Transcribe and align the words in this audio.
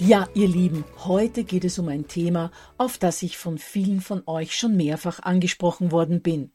Ja, 0.00 0.28
ihr 0.34 0.48
Lieben, 0.48 0.84
heute 1.04 1.44
geht 1.44 1.64
es 1.64 1.78
um 1.78 1.86
ein 1.88 2.08
Thema, 2.08 2.50
auf 2.78 2.98
das 2.98 3.22
ich 3.22 3.38
von 3.38 3.58
vielen 3.58 4.00
von 4.00 4.24
euch 4.26 4.58
schon 4.58 4.76
mehrfach 4.76 5.20
angesprochen 5.20 5.92
worden 5.92 6.20
bin. 6.20 6.50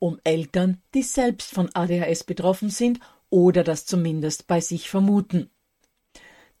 Um 0.00 0.18
Eltern, 0.24 0.82
die 0.92 1.04
selbst 1.04 1.52
von 1.52 1.70
ADHS 1.72 2.24
betroffen 2.24 2.70
sind 2.70 2.98
oder 3.30 3.62
das 3.62 3.86
zumindest 3.86 4.48
bei 4.48 4.60
sich 4.60 4.90
vermuten. 4.90 5.50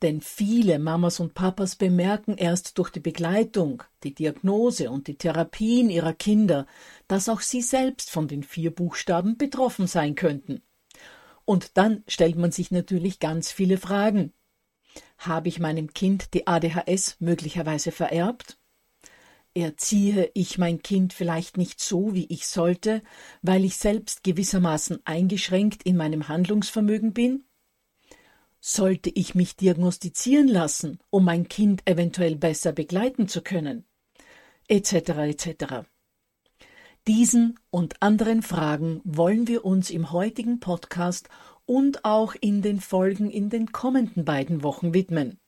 Denn 0.02 0.20
viele 0.20 0.78
Mamas 0.78 1.18
und 1.18 1.34
Papas 1.34 1.74
bemerken 1.74 2.36
erst 2.36 2.78
durch 2.78 2.90
die 2.90 3.00
Begleitung, 3.00 3.82
die 4.04 4.14
Diagnose 4.14 4.92
und 4.92 5.08
die 5.08 5.18
Therapien 5.18 5.90
ihrer 5.90 6.14
Kinder, 6.14 6.66
dass 7.08 7.28
auch 7.28 7.40
sie 7.40 7.60
selbst 7.60 8.10
von 8.10 8.28
den 8.28 8.44
vier 8.44 8.72
Buchstaben 8.72 9.36
betroffen 9.36 9.88
sein 9.88 10.14
könnten. 10.14 10.62
Und 11.44 11.76
dann 11.76 12.04
stellt 12.06 12.36
man 12.36 12.52
sich 12.52 12.70
natürlich 12.70 13.18
ganz 13.18 13.50
viele 13.50 13.78
Fragen. 13.78 14.32
Habe 15.18 15.48
ich 15.48 15.58
meinem 15.58 15.92
Kind 15.92 16.34
die 16.34 16.46
ADHS 16.46 17.16
möglicherweise 17.20 17.92
vererbt? 17.92 18.58
Erziehe 19.54 20.30
ich 20.34 20.58
mein 20.58 20.82
Kind 20.82 21.12
vielleicht 21.12 21.56
nicht 21.56 21.80
so, 21.80 22.12
wie 22.12 22.26
ich 22.26 22.48
sollte, 22.48 23.02
weil 23.40 23.64
ich 23.64 23.76
selbst 23.76 24.24
gewissermaßen 24.24 25.00
eingeschränkt 25.04 25.84
in 25.84 25.96
meinem 25.96 26.28
Handlungsvermögen 26.28 27.12
bin? 27.12 27.44
Sollte 28.60 29.10
ich 29.10 29.34
mich 29.34 29.56
diagnostizieren 29.56 30.48
lassen, 30.48 30.98
um 31.10 31.24
mein 31.24 31.48
Kind 31.48 31.82
eventuell 31.88 32.34
besser 32.34 32.72
begleiten 32.72 33.28
zu 33.28 33.42
können? 33.42 33.84
Etc. 34.66 34.92
etc. 34.92 35.86
Diesen 37.06 37.60
und 37.70 38.02
anderen 38.02 38.42
Fragen 38.42 39.02
wollen 39.04 39.46
wir 39.46 39.66
uns 39.66 39.90
im 39.90 40.10
heutigen 40.10 40.58
Podcast 40.58 41.28
und 41.66 42.04
auch 42.04 42.34
in 42.40 42.62
den 42.62 42.80
Folgen 42.80 43.30
in 43.30 43.50
den 43.50 43.72
kommenden 43.72 44.24
beiden 44.24 44.62
Wochen 44.62 44.94
widmen. 44.94 45.38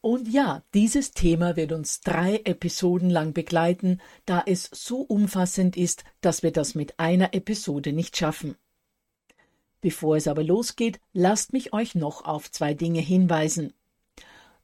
Und 0.00 0.28
ja, 0.28 0.62
dieses 0.72 1.12
Thema 1.12 1.56
wird 1.56 1.72
uns 1.72 2.00
drei 2.00 2.36
Episoden 2.44 3.10
lang 3.10 3.32
begleiten, 3.32 4.00
da 4.24 4.42
es 4.46 4.70
so 4.72 5.00
umfassend 5.00 5.76
ist, 5.76 6.04
dass 6.20 6.44
wir 6.44 6.52
das 6.52 6.74
mit 6.74 7.00
einer 7.00 7.34
Episode 7.34 7.92
nicht 7.92 8.16
schaffen. 8.16 8.56
Bevor 9.80 10.16
es 10.16 10.28
aber 10.28 10.44
losgeht, 10.44 11.00
lasst 11.12 11.52
mich 11.52 11.72
euch 11.72 11.94
noch 11.94 12.24
auf 12.24 12.50
zwei 12.50 12.74
Dinge 12.74 13.00
hinweisen. 13.00 13.72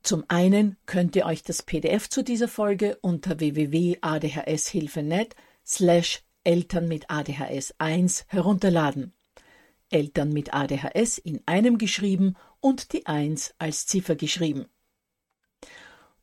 Zum 0.03 0.25
einen 0.29 0.77
könnt 0.87 1.15
ihr 1.17 1.27
euch 1.27 1.43
das 1.43 1.63
PDF 1.63 2.09
zu 2.09 2.23
dieser 2.23 2.49
Folge 2.49 2.99
unter 3.03 3.39
www.adhshilfe.net 3.39 5.37
slash 5.65 6.23
Eltern 6.45 6.89
mit 6.89 7.09
ADHS 7.09 7.75
1 7.79 8.27
herunterladen. 8.29 9.13
Eltern 9.93 10.33
mit 10.33 10.55
ADHS 10.55 11.19
in 11.19 11.41
einem 11.47 11.79
geschrieben 11.79 12.37
und 12.61 12.93
die 12.93 13.07
1 13.07 13.55
als 13.59 13.87
Ziffer 13.87 14.17
geschrieben. 14.17 14.67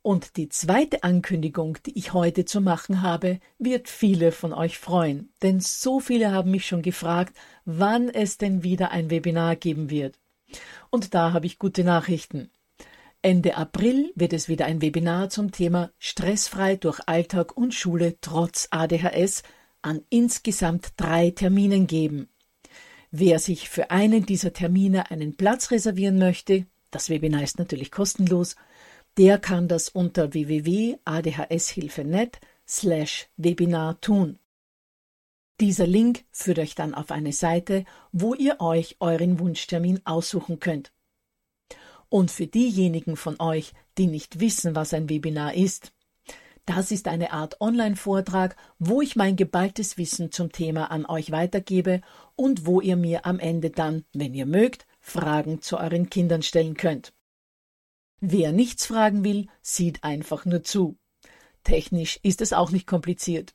Und 0.02 0.38
die 0.38 0.47
zweite 0.47 1.03
Ankündigung, 1.03 1.78
die 1.85 1.97
ich 1.97 2.13
heute 2.13 2.46
zu 2.46 2.62
machen 2.62 3.02
habe, 3.02 3.40
wird 3.57 3.90
viele 3.90 4.31
von 4.31 4.53
euch 4.53 4.78
freuen, 4.78 5.34
denn 5.41 5.59
so 5.59 6.00
viele 6.00 6.31
haben 6.31 6.52
mich 6.52 6.66
schon 6.66 6.81
gefragt, 6.81 7.35
wann 7.66 8.09
es 8.09 8.38
denn 8.38 8.63
wieder 8.63 8.91
ein 8.91 9.09
Webinar 9.09 9.56
geben 9.56 9.90
wird. 9.90 10.18
Und 10.90 11.13
da 11.13 11.34
habe 11.34 11.46
ich 11.46 11.59
gute 11.59 11.84
Nachrichten. 11.84 12.50
Ende 13.22 13.57
April 13.57 14.13
wird 14.16 14.31
es 14.31 14.47
wieder 14.47 14.66
ein 14.66 14.81
Webinar 14.81 15.30
zum 15.30 15.51
Thema 15.51 15.91
Stressfrei 16.00 16.78
durch 16.78 17.01
Alltag 17.06 17.57
und 17.57 17.74
Schule 17.74 18.16
trotz 18.22 18.69
ADHS 18.72 19.44
an 19.81 20.01
insgesamt 20.09 20.94
drei 20.96 21.31
Terminen 21.31 21.86
geben. 21.86 22.30
Wer 23.12 23.40
sich 23.40 23.70
für 23.70 23.90
einen 23.90 24.25
dieser 24.25 24.53
Termine 24.53 25.09
einen 25.09 25.36
Platz 25.36 25.72
reservieren 25.72 26.20
möchte, 26.20 26.68
das 26.92 27.09
Webinar 27.09 27.44
ist 27.44 27.58
natürlich 27.58 27.92
kostenlos, 27.92 28.56
der 29.18 29.40
kann 29.40 29.68
das 29.68 29.90
unter 29.90 30.34
www.adhshilfe.net 30.34 32.40
slash 32.68 33.28
Webinar 33.36 34.00
tun. 34.00 34.38
Dieser 35.59 35.88
Link 35.88 36.24
führt 36.31 36.59
euch 36.59 36.75
dann 36.75 36.94
auf 36.94 37.09
eine 37.12 37.34
Seite, 37.34 37.84
wo 38.12 38.36
ihr 38.36 38.62
euch 38.62 38.98
euren 39.00 39.40
Wunschtermin 39.40 40.06
aussuchen 40.06 40.59
könnt. 40.59 40.94
Und 42.08 42.30
für 42.31 42.48
diejenigen 42.48 43.18
von 43.18 43.40
euch, 43.40 43.74
die 43.98 44.07
nicht 44.07 44.39
wissen, 44.39 44.75
was 44.75 44.94
ein 44.94 45.10
Webinar 45.10 45.56
ist, 45.56 45.92
das 46.65 46.91
ist 46.91 47.07
eine 47.07 47.31
Art 47.31 47.61
Online-Vortrag, 47.61 48.56
wo 48.77 49.01
ich 49.01 49.15
mein 49.15 49.35
geballtes 49.35 49.97
Wissen 49.97 50.31
zum 50.31 50.51
Thema 50.51 50.91
an 50.91 51.06
euch 51.06 51.31
weitergebe 51.31 52.01
und 52.35 52.65
wo 52.65 52.81
ihr 52.81 52.95
mir 52.95 53.25
am 53.25 53.39
Ende 53.39 53.69
dann, 53.69 54.06
wenn 54.13 54.33
ihr 54.33 54.45
mögt, 54.45 54.85
Fragen 55.00 55.61
zu 55.61 55.77
euren 55.77 56.09
Kindern 56.09 56.41
stellen 56.41 56.75
könnt. 56.75 57.13
Wer 58.21 58.51
nichts 58.51 58.85
fragen 58.85 59.23
will, 59.23 59.47
sieht 59.61 60.03
einfach 60.03 60.45
nur 60.45 60.63
zu. 60.63 60.97
Technisch 61.63 62.19
ist 62.23 62.41
es 62.41 62.53
auch 62.53 62.71
nicht 62.71 62.88
kompliziert. 62.88 63.53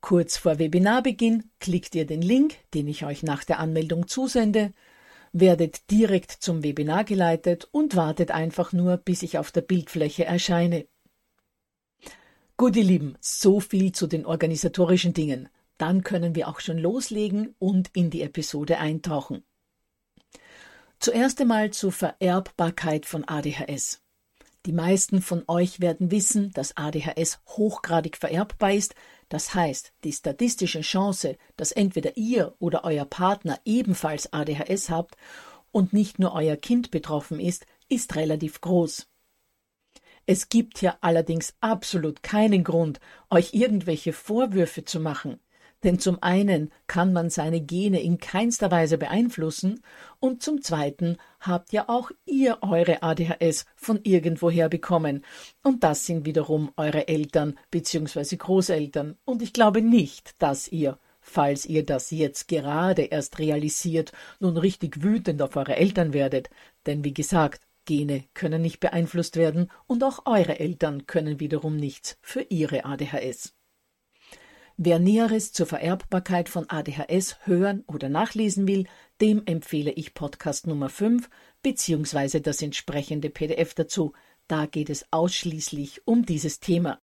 Kurz 0.00 0.38
vor 0.38 0.58
Webinarbeginn 0.58 1.50
klickt 1.58 1.94
ihr 1.94 2.06
den 2.06 2.22
Link, 2.22 2.56
den 2.72 2.88
ich 2.88 3.04
euch 3.04 3.22
nach 3.22 3.44
der 3.44 3.58
Anmeldung 3.58 4.08
zusende, 4.08 4.72
werdet 5.32 5.90
direkt 5.90 6.30
zum 6.30 6.62
Webinar 6.62 7.04
geleitet 7.04 7.68
und 7.70 7.96
wartet 7.96 8.30
einfach 8.30 8.72
nur, 8.72 8.96
bis 8.96 9.22
ich 9.22 9.38
auf 9.38 9.52
der 9.52 9.60
Bildfläche 9.60 10.24
erscheine. 10.24 10.86
Gut, 12.60 12.76
ihr 12.76 12.84
Lieben, 12.84 13.16
so 13.22 13.58
viel 13.58 13.92
zu 13.92 14.06
den 14.06 14.26
organisatorischen 14.26 15.14
Dingen. 15.14 15.48
Dann 15.78 16.04
können 16.04 16.34
wir 16.34 16.46
auch 16.46 16.60
schon 16.60 16.76
loslegen 16.76 17.54
und 17.58 17.88
in 17.94 18.10
die 18.10 18.20
Episode 18.20 18.76
eintauchen. 18.76 19.44
Zuerst 20.98 21.40
einmal 21.40 21.70
zur 21.70 21.90
Vererbbarkeit 21.90 23.06
von 23.06 23.26
ADHS. 23.26 24.02
Die 24.66 24.74
meisten 24.74 25.22
von 25.22 25.42
euch 25.48 25.80
werden 25.80 26.10
wissen, 26.10 26.50
dass 26.52 26.76
ADHS 26.76 27.40
hochgradig 27.46 28.18
vererbbar 28.18 28.74
ist. 28.74 28.94
Das 29.30 29.54
heißt, 29.54 29.94
die 30.04 30.12
statistische 30.12 30.82
Chance, 30.82 31.38
dass 31.56 31.72
entweder 31.72 32.18
ihr 32.18 32.56
oder 32.58 32.84
euer 32.84 33.06
Partner 33.06 33.58
ebenfalls 33.64 34.34
ADHS 34.34 34.90
habt 34.90 35.16
und 35.72 35.94
nicht 35.94 36.18
nur 36.18 36.34
euer 36.34 36.56
Kind 36.56 36.90
betroffen 36.90 37.40
ist, 37.40 37.64
ist 37.88 38.16
relativ 38.16 38.60
groß. 38.60 39.09
Es 40.32 40.48
gibt 40.48 40.80
ja 40.80 40.96
allerdings 41.00 41.54
absolut 41.60 42.22
keinen 42.22 42.62
Grund, 42.62 43.00
euch 43.30 43.52
irgendwelche 43.52 44.12
Vorwürfe 44.12 44.84
zu 44.84 45.00
machen. 45.00 45.40
Denn 45.82 45.98
zum 45.98 46.22
einen 46.22 46.70
kann 46.86 47.12
man 47.12 47.30
seine 47.30 47.60
Gene 47.60 48.00
in 48.00 48.18
keinster 48.18 48.70
Weise 48.70 48.96
beeinflussen 48.96 49.82
und 50.20 50.40
zum 50.40 50.62
zweiten 50.62 51.16
habt 51.40 51.72
ja 51.72 51.88
auch 51.88 52.12
ihr 52.26 52.58
eure 52.60 53.02
ADHS 53.02 53.66
von 53.74 53.98
irgendwoher 54.04 54.68
bekommen. 54.68 55.24
Und 55.64 55.82
das 55.82 56.06
sind 56.06 56.26
wiederum 56.26 56.70
eure 56.76 57.08
Eltern 57.08 57.58
bzw. 57.72 58.36
Großeltern. 58.36 59.16
Und 59.24 59.42
ich 59.42 59.52
glaube 59.52 59.82
nicht, 59.82 60.40
dass 60.40 60.68
ihr, 60.68 61.00
falls 61.20 61.66
ihr 61.66 61.84
das 61.84 62.12
jetzt 62.12 62.46
gerade 62.46 63.02
erst 63.02 63.40
realisiert, 63.40 64.12
nun 64.38 64.56
richtig 64.56 65.02
wütend 65.02 65.42
auf 65.42 65.56
eure 65.56 65.74
Eltern 65.74 66.12
werdet. 66.12 66.50
Denn 66.86 67.02
wie 67.02 67.14
gesagt, 67.14 67.62
Gene 67.90 68.22
können 68.34 68.62
nicht 68.62 68.78
beeinflusst 68.78 69.34
werden 69.34 69.68
und 69.88 70.04
auch 70.04 70.24
eure 70.24 70.60
Eltern 70.60 71.08
können 71.08 71.40
wiederum 71.40 71.76
nichts 71.76 72.18
für 72.22 72.42
ihre 72.42 72.84
ADHS. 72.84 73.56
Wer 74.76 75.00
Näheres 75.00 75.52
zur 75.52 75.66
Vererbbarkeit 75.66 76.48
von 76.48 76.70
ADHS 76.70 77.38
hören 77.46 77.82
oder 77.88 78.08
nachlesen 78.08 78.68
will, 78.68 78.86
dem 79.20 79.42
empfehle 79.44 79.90
ich 79.90 80.14
Podcast 80.14 80.68
Nummer 80.68 80.88
5 80.88 81.28
bzw. 81.64 82.38
das 82.38 82.62
entsprechende 82.62 83.28
PDF 83.28 83.74
dazu. 83.74 84.12
Da 84.46 84.66
geht 84.66 84.88
es 84.88 85.06
ausschließlich 85.10 86.06
um 86.06 86.24
dieses 86.24 86.60
Thema. 86.60 87.00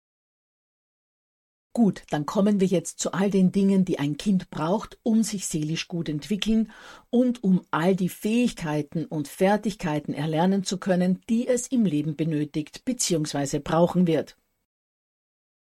Gut, 1.77 2.05
dann 2.09 2.25
kommen 2.25 2.59
wir 2.59 2.67
jetzt 2.67 3.01
zu 3.01 3.13
all 3.13 3.31
den 3.31 3.53
Dingen, 3.53 3.85
die 3.85 3.99
ein 3.99 4.17
Kind 4.17 4.49
braucht, 4.49 4.99
um 5.03 5.23
sich 5.23 5.47
seelisch 5.47 5.89
gut 5.89 6.09
entwickeln 6.09 6.73
und 7.11 7.45
um 7.45 7.67
all 7.71 7.95
die 7.95 8.09
Fähigkeiten 8.09 9.05
und 9.05 9.29
Fertigkeiten 9.29 10.15
erlernen 10.15 10.65
zu 10.65 10.79
können, 10.79 11.21
die 11.29 11.47
es 11.47 11.67
im 11.67 11.85
Leben 11.85 12.17
benötigt 12.17 12.87
bzw. 12.87 13.59
brauchen 13.59 14.07
wird. 14.07 14.39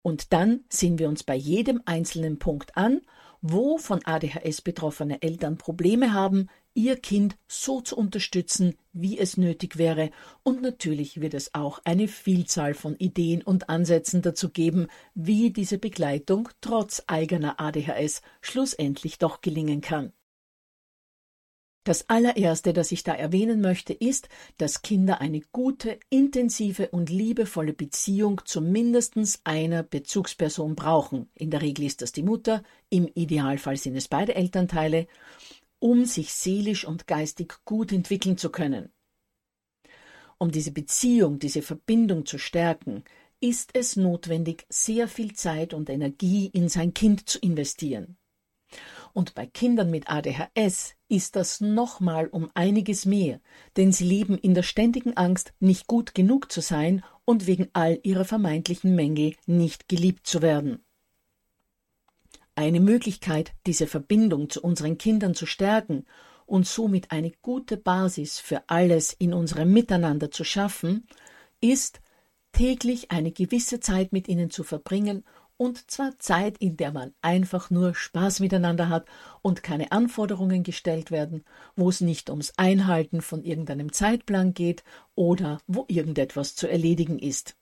Und 0.04 0.32
dann 0.32 0.66
sehen 0.70 1.00
wir 1.00 1.10
uns 1.10 1.24
bei 1.24 1.34
jedem 1.34 1.82
einzelnen 1.86 2.38
Punkt 2.38 2.78
an, 2.78 3.02
wo 3.42 3.80
von 3.80 4.06
ADHS 4.06 4.62
betroffene 4.62 5.24
Eltern 5.24 5.58
Probleme 5.58 6.14
haben, 6.14 6.50
ihr 6.76 6.98
Kind 6.98 7.38
so 7.48 7.82
zu 7.82 7.98
unterstützen, 7.98 8.76
wie 8.94 9.18
es 9.18 9.38
nötig 9.38 9.78
wäre. 9.78 10.12
Und 10.44 10.62
natürlich 10.62 11.22
wird 11.22 11.34
es 11.34 11.56
auch 11.56 11.80
eine 11.84 12.08
Vielzahl 12.08 12.76
von 12.76 12.96
Ideen 12.98 13.42
und 13.42 13.70
Ansätzen 13.70 14.22
dazu 14.22 14.50
geben, 14.50 14.88
wie 15.16 15.52
diese 15.52 15.80
Begleitung 15.80 16.50
trotz 16.62 17.02
eigener 17.08 17.60
ADHS 17.60 18.22
schlussendlich 18.42 19.18
doch 19.18 19.42
gelingen 19.42 19.82
kann. 19.82 20.14
Das 21.86 22.10
allererste, 22.10 22.74
das 22.74 22.92
ich 22.92 23.04
da 23.04 23.14
erwähnen 23.14 23.62
möchte, 23.62 23.94
ist, 23.94 24.28
dass 24.58 24.82
Kinder 24.82 25.22
eine 25.22 25.42
gute, 25.52 26.00
intensive 26.10 26.90
und 26.90 27.12
liebevolle 27.12 27.74
Beziehung 27.74 28.42
zu 28.44 28.60
mindestens 28.60 29.42
einer 29.44 29.84
Bezugsperson 29.84 30.74
brauchen. 30.74 31.30
In 31.36 31.52
der 31.52 31.62
Regel 31.62 31.86
ist 31.86 32.02
das 32.02 32.12
die 32.12 32.24
Mutter, 32.24 32.64
im 32.90 33.08
Idealfall 33.14 33.78
sind 33.78 33.96
es 33.96 34.08
beide 34.08 34.34
Elternteile, 34.34 35.06
um 35.80 36.06
sich 36.06 36.34
seelisch 36.34 36.86
und 36.86 37.08
geistig 37.08 37.56
gut 37.66 37.92
entwickeln 37.92 38.38
zu 38.38 38.50
können. 38.50 38.90
Um 40.38 40.52
diese 40.52 40.72
Beziehung, 40.72 41.40
diese 41.40 41.62
Verbindung 41.62 42.26
zu 42.26 42.38
stärken, 42.38 43.04
ist 43.40 43.72
es 43.74 43.96
notwendig, 43.96 44.66
sehr 44.70 45.08
viel 45.08 45.34
Zeit 45.34 45.74
und 45.74 45.90
Energie 45.90 46.48
in 46.48 46.70
sein 46.70 46.94
Kind 46.94 47.30
zu 47.30 47.40
investieren. 47.40 48.18
Und 49.14 49.34
bei 49.34 49.46
Kindern 49.46 49.92
mit 49.92 50.10
ADHS 50.10 50.96
ist 51.08 51.36
das 51.36 51.62
nochmal 51.62 52.28
um 52.28 52.50
einiges 52.54 53.06
mehr, 53.06 53.40
denn 53.78 53.92
sie 53.92 54.04
leben 54.04 54.38
in 54.38 54.54
der 54.54 54.64
ständigen 54.64 55.16
Angst, 55.16 55.54
nicht 55.60 55.88
gut 55.88 56.14
genug 56.14 56.52
zu 56.52 56.60
sein 56.60 57.04
und 57.24 57.48
wegen 57.48 57.70
all 57.74 58.00
ihrer 58.04 58.26
vermeintlichen 58.26 58.94
Mängel 58.94 59.36
nicht 59.46 59.88
geliebt 59.88 60.28
zu 60.28 60.42
werden. 60.42 60.84
Eine 62.56 62.80
Möglichkeit, 62.80 63.54
diese 63.68 63.86
Verbindung 63.86 64.50
zu 64.50 64.62
unseren 64.62 64.98
Kindern 64.98 65.36
zu 65.36 65.46
stärken 65.46 66.06
und 66.46 66.66
somit 66.66 67.12
eine 67.12 67.32
gute 67.42 67.78
Basis 67.78 68.40
für 68.40 68.64
alles 68.68 69.14
in 69.14 69.34
unserem 69.34 69.72
Miteinander 69.74 70.32
zu 70.32 70.44
schaffen, 70.44 71.08
ist, 71.60 72.02
täglich 72.54 73.12
eine 73.12 73.34
gewisse 73.34 73.82
Zeit 73.82 74.14
mit 74.14 74.30
ihnen 74.30 74.50
zu 74.50 74.64
verbringen 74.64 75.26
und 75.58 75.90
zwar 75.90 76.18
Zeit, 76.20 76.58
in 76.58 76.78
der 76.78 76.92
man 76.92 77.14
einfach 77.22 77.70
nur 77.70 77.96
Spaß 77.96 78.40
miteinander 78.40 78.90
hat 78.90 79.06
und 79.42 79.64
keine 79.64 79.92
Anforderungen 79.92 80.64
gestellt 80.64 81.12
werden, 81.12 81.44
wo 81.76 81.90
es 81.90 82.02
nicht 82.02 82.30
ums 82.30 82.54
Einhalten 82.58 83.22
von 83.22 83.44
irgendeinem 83.44 83.92
Zeitplan 83.92 84.54
geht 84.54 84.84
oder 85.16 85.60
wo 85.68 85.86
irgendetwas 85.88 86.56
zu 86.56 86.68
erledigen 86.68 87.20
ist. 87.20 87.56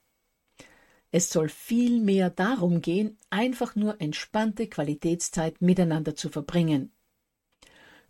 Es 1.15 1.29
soll 1.29 1.47
vielmehr 1.47 2.31
darum 2.31 2.81
gehen, 2.81 3.19
einfach 3.29 3.75
nur 3.75 4.01
entspannte 4.01 4.65
Qualitätszeit 4.65 5.61
miteinander 5.61 6.15
zu 6.15 6.27
verbringen. 6.27 6.91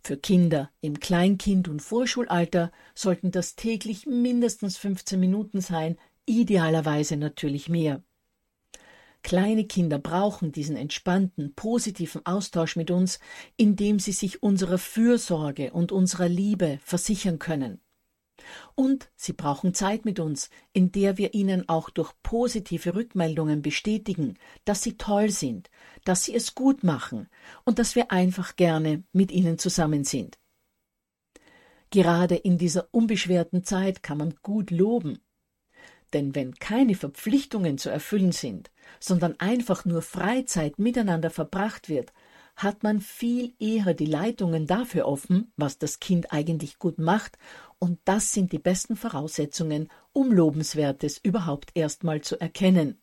Für 0.00 0.16
Kinder 0.16 0.70
im 0.80 1.00
Kleinkind- 1.00 1.68
und 1.68 1.82
Vorschulalter 1.82 2.72
sollten 2.94 3.30
das 3.30 3.56
täglich 3.56 4.06
mindestens 4.06 4.78
15 4.78 5.20
Minuten 5.20 5.60
sein, 5.60 5.98
idealerweise 6.24 7.18
natürlich 7.18 7.68
mehr. 7.68 8.02
Kleine 9.22 9.66
Kinder 9.66 9.98
brauchen 9.98 10.50
diesen 10.50 10.76
entspannten, 10.76 11.52
positiven 11.54 12.24
Austausch 12.24 12.74
mit 12.74 12.90
uns, 12.90 13.18
indem 13.58 13.98
sie 13.98 14.12
sich 14.12 14.42
unserer 14.42 14.78
Fürsorge 14.78 15.74
und 15.74 15.92
unserer 15.92 16.30
Liebe 16.30 16.78
versichern 16.82 17.38
können. 17.38 17.82
Und 18.74 19.10
sie 19.16 19.32
brauchen 19.32 19.74
Zeit 19.74 20.04
mit 20.04 20.18
uns, 20.18 20.50
in 20.72 20.92
der 20.92 21.18
wir 21.18 21.34
ihnen 21.34 21.68
auch 21.68 21.90
durch 21.90 22.12
positive 22.22 22.94
Rückmeldungen 22.94 23.62
bestätigen, 23.62 24.38
dass 24.64 24.82
sie 24.82 24.96
toll 24.96 25.30
sind, 25.30 25.70
dass 26.04 26.24
sie 26.24 26.34
es 26.34 26.54
gut 26.54 26.82
machen 26.82 27.28
und 27.64 27.78
dass 27.78 27.94
wir 27.94 28.10
einfach 28.10 28.56
gerne 28.56 29.04
mit 29.12 29.30
ihnen 29.30 29.58
zusammen 29.58 30.04
sind. 30.04 30.38
Gerade 31.90 32.34
in 32.34 32.58
dieser 32.58 32.88
unbeschwerten 32.90 33.62
Zeit 33.62 34.02
kann 34.02 34.18
man 34.18 34.34
gut 34.42 34.70
loben 34.70 35.20
denn 36.14 36.34
wenn 36.34 36.54
keine 36.54 36.94
Verpflichtungen 36.94 37.76
zu 37.76 37.90
erfüllen 37.90 38.32
sind, 38.32 38.70
sondern 39.00 39.38
einfach 39.40 39.84
nur 39.84 40.00
Freizeit 40.00 40.78
miteinander 40.78 41.28
verbracht 41.28 41.88
wird, 41.88 42.12
hat 42.56 42.84
man 42.84 43.00
viel 43.00 43.52
eher 43.58 43.94
die 43.94 44.06
Leitungen 44.06 44.68
dafür 44.68 45.06
offen, 45.06 45.52
was 45.56 45.78
das 45.78 45.98
Kind 45.98 46.32
eigentlich 46.32 46.78
gut 46.78 46.98
macht, 46.98 47.36
und 47.84 48.00
das 48.04 48.32
sind 48.32 48.52
die 48.52 48.58
besten 48.58 48.96
Voraussetzungen, 48.96 49.88
um 50.12 50.32
Lobenswertes 50.32 51.18
überhaupt 51.22 51.70
erstmal 51.74 52.20
zu 52.20 52.40
erkennen. 52.40 53.00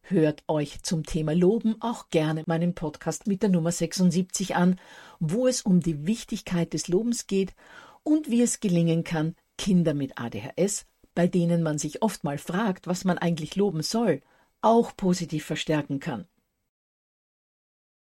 Hört 0.00 0.42
euch 0.48 0.82
zum 0.82 1.04
Thema 1.04 1.34
Loben 1.34 1.76
auch 1.80 2.08
gerne 2.08 2.44
meinen 2.46 2.74
Podcast 2.74 3.26
mit 3.26 3.42
der 3.42 3.50
Nummer 3.50 3.72
76 3.72 4.56
an, 4.56 4.80
wo 5.20 5.46
es 5.46 5.62
um 5.62 5.80
die 5.80 6.06
Wichtigkeit 6.06 6.72
des 6.72 6.88
Lobens 6.88 7.26
geht 7.26 7.54
und 8.02 8.30
wie 8.30 8.42
es 8.42 8.60
gelingen 8.60 9.04
kann, 9.04 9.36
Kinder 9.58 9.94
mit 9.94 10.18
ADHS 10.18 10.86
bei 11.14 11.26
denen 11.26 11.62
man 11.62 11.78
sich 11.78 12.02
oft 12.02 12.24
mal 12.24 12.38
fragt, 12.38 12.86
was 12.86 13.04
man 13.04 13.18
eigentlich 13.18 13.56
loben 13.56 13.82
soll, 13.82 14.22
auch 14.60 14.96
positiv 14.96 15.44
verstärken 15.44 16.00
kann. 16.00 16.26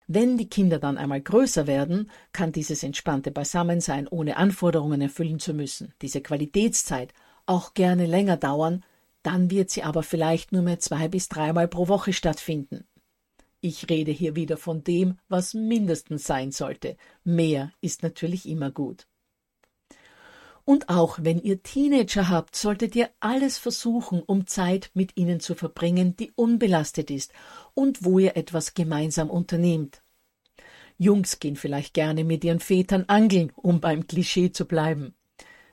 Wenn 0.08 0.38
die 0.38 0.48
Kinder 0.48 0.78
dann 0.78 0.98
einmal 0.98 1.20
größer 1.20 1.66
werden, 1.66 2.10
kann 2.32 2.52
dieses 2.52 2.82
entspannte 2.82 3.32
Beisammensein 3.32 4.06
ohne 4.06 4.36
Anforderungen 4.36 5.00
erfüllen 5.00 5.40
zu 5.40 5.52
müssen, 5.52 5.92
diese 6.00 6.20
Qualitätszeit, 6.20 7.12
auch 7.44 7.74
gerne 7.74 8.06
länger 8.06 8.36
dauern, 8.36 8.84
dann 9.22 9.50
wird 9.50 9.70
sie 9.70 9.82
aber 9.82 10.04
vielleicht 10.04 10.52
nur 10.52 10.62
mehr 10.62 10.78
zwei 10.78 11.08
bis 11.08 11.28
dreimal 11.28 11.66
pro 11.66 11.88
Woche 11.88 12.12
stattfinden. 12.12 12.84
Ich 13.60 13.90
rede 13.90 14.12
hier 14.12 14.36
wieder 14.36 14.56
von 14.56 14.84
dem, 14.84 15.18
was 15.28 15.54
mindestens 15.54 16.24
sein 16.24 16.52
sollte. 16.52 16.96
Mehr 17.24 17.72
ist 17.80 18.04
natürlich 18.04 18.48
immer 18.48 18.70
gut. 18.70 19.08
Und 20.66 20.88
auch 20.88 21.20
wenn 21.22 21.40
ihr 21.40 21.62
Teenager 21.62 22.28
habt, 22.28 22.56
solltet 22.56 22.96
ihr 22.96 23.08
alles 23.20 23.56
versuchen, 23.56 24.20
um 24.20 24.48
Zeit 24.48 24.90
mit 24.94 25.16
ihnen 25.16 25.38
zu 25.38 25.54
verbringen, 25.54 26.16
die 26.16 26.32
unbelastet 26.34 27.12
ist 27.12 27.32
und 27.74 28.04
wo 28.04 28.18
ihr 28.18 28.36
etwas 28.36 28.74
gemeinsam 28.74 29.30
unternehmt. 29.30 30.02
Jungs 30.98 31.38
gehen 31.38 31.54
vielleicht 31.54 31.94
gerne 31.94 32.24
mit 32.24 32.42
ihren 32.42 32.58
Vätern 32.58 33.04
angeln, 33.06 33.52
um 33.54 33.80
beim 33.80 34.08
Klischee 34.08 34.50
zu 34.50 34.64
bleiben. 34.64 35.14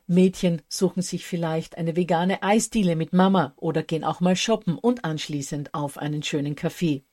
Mädchen 0.05 0.61
suchen 0.67 1.01
sich 1.01 1.25
vielleicht 1.25 1.75
eine 1.75 1.95
vegane 1.95 2.43
Eisdiele 2.43 2.95
mit 2.95 3.13
Mama 3.13 3.55
oder 3.55 3.81
gehen 3.81 4.03
auch 4.03 4.19
mal 4.19 4.35
shoppen 4.35 4.77
und 4.77 5.05
anschließend 5.05 5.73
auf 5.73 5.97
einen 5.97 6.21
schönen 6.21 6.55
Kaffee. 6.55 7.03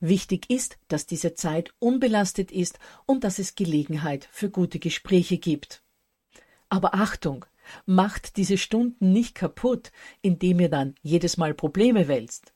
Wichtig 0.00 0.50
ist, 0.50 0.76
dass 0.88 1.06
diese 1.06 1.32
Zeit 1.32 1.72
unbelastet 1.78 2.52
ist 2.52 2.78
und 3.06 3.24
dass 3.24 3.38
es 3.38 3.54
Gelegenheit 3.54 4.28
für 4.30 4.50
gute 4.50 4.80
Gespräche 4.80 5.38
gibt. 5.38 5.81
Aber 6.72 6.94
Achtung, 6.94 7.44
Macht 7.86 8.36
diese 8.36 8.58
Stunden 8.58 9.12
nicht 9.12 9.34
kaputt, 9.34 9.92
indem 10.20 10.60
ihr 10.60 10.68
dann 10.68 10.94
jedes 11.02 11.36
Mal 11.36 11.54
Probleme 11.54 12.08
wälzt. 12.08 12.52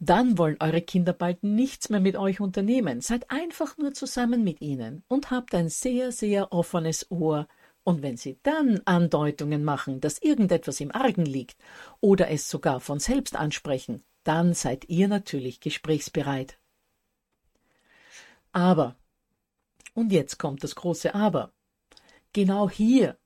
Dann 0.00 0.38
wollen 0.38 0.56
eure 0.60 0.82
Kinder 0.82 1.12
bald 1.12 1.42
nichts 1.42 1.88
mehr 1.88 2.00
mit 2.00 2.16
euch 2.16 2.40
unternehmen. 2.40 3.00
Seid 3.00 3.30
einfach 3.30 3.78
nur 3.78 3.94
zusammen 3.94 4.44
mit 4.44 4.60
ihnen 4.60 5.04
und 5.08 5.30
habt 5.30 5.54
ein 5.54 5.68
sehr, 5.68 6.12
sehr 6.12 6.52
offenes 6.52 7.10
Ohr. 7.10 7.46
Und 7.84 8.02
wenn 8.02 8.16
sie 8.16 8.38
dann 8.42 8.80
Andeutungen 8.86 9.62
machen, 9.62 10.00
dass 10.00 10.20
irgendetwas 10.20 10.80
im 10.80 10.94
Argen 10.94 11.26
liegt 11.26 11.58
oder 12.00 12.30
es 12.30 12.48
sogar 12.48 12.80
von 12.80 12.98
selbst 12.98 13.36
ansprechen, 13.36 14.02
dann 14.24 14.54
seid 14.54 14.88
ihr 14.88 15.06
natürlich 15.06 15.60
gesprächsbereit. 15.60 16.58
Aber, 18.52 18.96
und 19.94 20.12
jetzt 20.12 20.38
kommt 20.38 20.64
das 20.64 20.74
große 20.74 21.14
Aber, 21.14 21.52
genau 22.32 22.70
hier, 22.70 23.18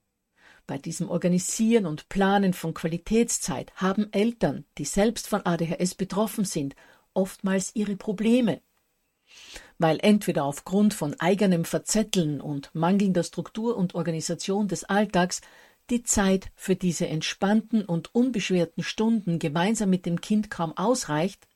bei 0.68 0.78
diesem 0.78 1.08
Organisieren 1.10 1.87
und 1.87 2.08
Planen 2.08 2.52
von 2.52 2.75
Qualitätszeit, 2.75 3.72
haben 3.75 4.12
Eltern, 4.12 4.64
die 4.76 4.84
selbst 4.84 5.26
von 5.26 5.44
ADHS 5.44 5.96
betroffen 5.96 6.44
sind, 6.44 6.76
oftmals 7.14 7.75
ihre 7.75 7.96
Probleme. 7.96 8.60
Weil 9.78 9.98
entweder 10.02 10.44
aufgrund 10.44 10.94
von 10.94 11.18
eigenem 11.18 11.64
Verzetteln 11.64 12.40
und 12.40 12.72
mangelnder 12.75 13.25
Struktur 13.25 13.76
und 13.76 13.94
Organisation 13.96 14.68
des 14.68 14.84
Alltags 14.84 15.40
die 15.90 16.02
Zeit 16.02 16.50
für 16.54 16.76
diese 16.76 17.08
entspannten 17.08 17.82
und 17.84 18.14
unbeschwerten 18.14 18.82
Stunden 18.82 19.38
gemeinsam 19.38 19.88
mit 19.88 20.04
dem 20.04 20.20
Kind 20.20 20.50
kaum 20.50 20.76
ausreicht, 20.76 21.48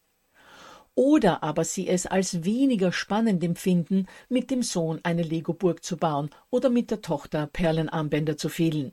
oder 0.95 1.43
aber 1.43 1.65
sie 1.65 1.89
es 1.89 2.07
als 2.07 2.45
weniger 2.45 2.93
spannend 2.93 3.45
empfinden, 3.45 4.07
mit 4.29 4.51
dem 4.51 4.63
Sohn 4.63 5.01
eine 5.03 5.23
Legoburg 5.23 5.85
zu 5.85 5.97
bauen 5.97 6.31
oder 6.51 6.71
mit 6.71 6.91
der 6.91 7.01
Tochter 7.01 7.47
Perlenarmbänder 7.47 8.37
zu 8.37 8.49
fehlen. 8.49 8.93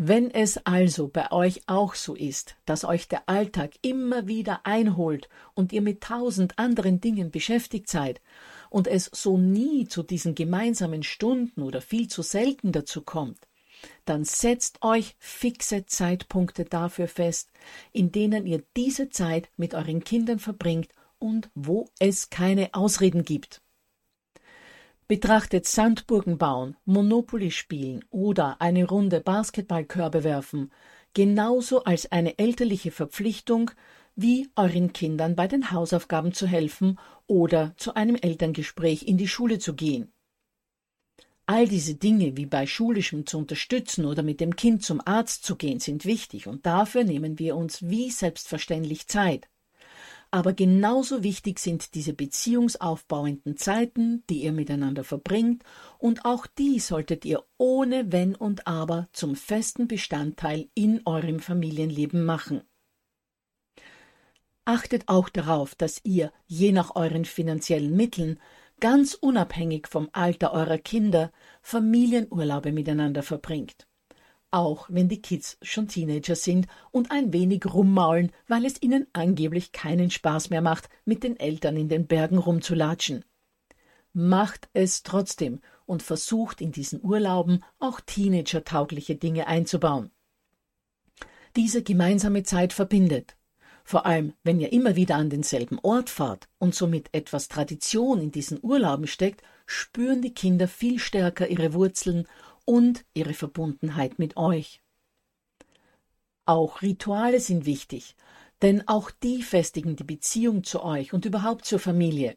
Wenn 0.00 0.30
es 0.30 0.58
also 0.58 1.08
bei 1.08 1.32
euch 1.32 1.62
auch 1.66 1.96
so 1.96 2.14
ist, 2.14 2.54
dass 2.66 2.84
euch 2.84 3.08
der 3.08 3.28
Alltag 3.28 3.72
immer 3.82 4.28
wieder 4.28 4.60
einholt 4.64 5.28
und 5.54 5.72
ihr 5.72 5.82
mit 5.82 6.02
tausend 6.02 6.56
anderen 6.56 7.00
Dingen 7.00 7.32
beschäftigt 7.32 7.88
seid 7.88 8.20
und 8.70 8.86
es 8.86 9.10
so 9.12 9.36
nie 9.36 9.88
zu 9.88 10.04
diesen 10.04 10.36
gemeinsamen 10.36 11.02
Stunden 11.02 11.62
oder 11.62 11.80
viel 11.80 12.06
zu 12.06 12.22
selten 12.22 12.70
dazu 12.70 13.02
kommt, 13.02 13.40
dann 14.04 14.24
setzt 14.24 14.84
euch 14.84 15.16
fixe 15.18 15.84
Zeitpunkte 15.86 16.64
dafür 16.64 17.08
fest, 17.08 17.50
in 17.90 18.12
denen 18.12 18.46
ihr 18.46 18.62
diese 18.76 19.10
Zeit 19.10 19.50
mit 19.56 19.74
euren 19.74 20.04
Kindern 20.04 20.38
verbringt 20.38 20.90
und 21.18 21.50
wo 21.56 21.88
es 21.98 22.30
keine 22.30 22.72
Ausreden 22.72 23.24
gibt. 23.24 23.62
Betrachtet 25.08 25.66
Sandburgen 25.66 26.36
bauen, 26.36 26.76
Monopoly 26.84 27.50
spielen 27.50 28.04
oder 28.10 28.60
eine 28.60 28.86
Runde 28.86 29.20
Basketballkörbe 29.20 30.22
werfen 30.22 30.70
genauso 31.14 31.84
als 31.84 32.12
eine 32.12 32.38
elterliche 32.38 32.90
Verpflichtung, 32.90 33.70
wie 34.14 34.48
euren 34.56 34.92
Kindern 34.92 35.34
bei 35.36 35.46
den 35.48 35.70
Hausaufgaben 35.70 36.32
zu 36.32 36.46
helfen 36.46 36.98
oder 37.26 37.74
zu 37.76 37.94
einem 37.94 38.16
Elterngespräch 38.16 39.04
in 39.04 39.16
die 39.16 39.28
Schule 39.28 39.58
zu 39.58 39.74
gehen. 39.74 40.12
All 41.46 41.66
diese 41.66 41.94
Dinge 41.94 42.36
wie 42.36 42.46
bei 42.46 42.66
schulischem 42.66 43.26
zu 43.26 43.38
unterstützen 43.38 44.04
oder 44.04 44.22
mit 44.22 44.40
dem 44.40 44.56
Kind 44.56 44.84
zum 44.84 45.00
Arzt 45.04 45.44
zu 45.44 45.56
gehen 45.56 45.80
sind 45.80 46.04
wichtig 46.04 46.46
und 46.46 46.66
dafür 46.66 47.04
nehmen 47.04 47.38
wir 47.38 47.56
uns 47.56 47.82
wie 47.82 48.10
selbstverständlich 48.10 49.08
Zeit. 49.08 49.48
Aber 50.30 50.52
genauso 50.52 51.22
wichtig 51.22 51.58
sind 51.58 51.94
diese 51.94 52.12
beziehungsaufbauenden 52.12 53.56
Zeiten, 53.56 54.24
die 54.28 54.42
ihr 54.42 54.52
miteinander 54.52 55.02
verbringt, 55.02 55.64
und 55.98 56.26
auch 56.26 56.46
die 56.46 56.80
solltet 56.80 57.24
ihr 57.24 57.44
ohne 57.56 58.12
Wenn 58.12 58.34
und 58.34 58.66
Aber 58.66 59.08
zum 59.12 59.36
festen 59.36 59.88
Bestandteil 59.88 60.68
in 60.74 61.00
eurem 61.06 61.40
Familienleben 61.40 62.24
machen. 62.24 62.62
Achtet 64.66 65.08
auch 65.08 65.30
darauf, 65.30 65.74
dass 65.74 66.02
ihr, 66.04 66.30
je 66.46 66.72
nach 66.72 66.94
euren 66.94 67.24
finanziellen 67.24 67.96
Mitteln, 67.96 68.38
ganz 68.80 69.14
unabhängig 69.14 69.88
vom 69.88 70.10
Alter 70.12 70.52
eurer 70.52 70.76
Kinder, 70.76 71.32
Familienurlaube 71.62 72.72
miteinander 72.72 73.22
verbringt. 73.22 73.87
Auch 74.50 74.86
wenn 74.88 75.08
die 75.08 75.20
Kids 75.20 75.58
schon 75.60 75.88
Teenager 75.88 76.34
sind 76.34 76.68
und 76.90 77.10
ein 77.10 77.32
wenig 77.34 77.66
rummaulen, 77.66 78.32
weil 78.46 78.64
es 78.64 78.80
ihnen 78.80 79.06
angeblich 79.12 79.72
keinen 79.72 80.10
Spaß 80.10 80.48
mehr 80.48 80.62
macht, 80.62 80.88
mit 81.04 81.22
den 81.22 81.38
Eltern 81.38 81.76
in 81.76 81.90
den 81.90 82.06
Bergen 82.06 82.38
rumzulatschen. 82.38 83.24
Macht 84.14 84.70
es 84.72 85.02
trotzdem 85.02 85.60
und 85.84 86.02
versucht 86.02 86.62
in 86.62 86.72
diesen 86.72 87.04
Urlauben 87.04 87.62
auch 87.78 88.00
teenagertaugliche 88.00 89.16
Dinge 89.16 89.46
einzubauen. 89.46 90.10
Diese 91.54 91.82
gemeinsame 91.82 92.42
Zeit 92.42 92.72
verbindet. 92.72 93.36
Vor 93.84 94.04
allem, 94.04 94.34
wenn 94.44 94.60
ihr 94.60 94.72
immer 94.72 94.96
wieder 94.96 95.16
an 95.16 95.30
denselben 95.30 95.78
Ort 95.82 96.10
fahrt 96.10 96.48
und 96.58 96.74
somit 96.74 97.08
etwas 97.12 97.48
Tradition 97.48 98.20
in 98.20 98.30
diesen 98.30 98.58
Urlauben 98.62 99.06
steckt, 99.06 99.42
spüren 99.64 100.20
die 100.20 100.34
Kinder 100.34 100.68
viel 100.68 100.98
stärker 100.98 101.48
ihre 101.48 101.72
Wurzeln 101.72 102.26
und 102.68 103.06
ihre 103.14 103.32
Verbundenheit 103.32 104.18
mit 104.18 104.36
euch. 104.36 104.82
Auch 106.44 106.82
Rituale 106.82 107.40
sind 107.40 107.64
wichtig, 107.64 108.14
denn 108.60 108.86
auch 108.86 109.10
die 109.10 109.42
festigen 109.42 109.96
die 109.96 110.04
Beziehung 110.04 110.64
zu 110.64 110.82
euch 110.82 111.14
und 111.14 111.24
überhaupt 111.24 111.64
zur 111.64 111.78
Familie. 111.78 112.36